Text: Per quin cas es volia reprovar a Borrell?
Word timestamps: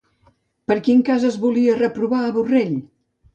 Per 0.71 0.77
quin 0.87 1.03
cas 1.09 1.25
es 1.29 1.37
volia 1.43 1.75
reprovar 1.83 2.23
a 2.23 2.33
Borrell? 2.39 2.75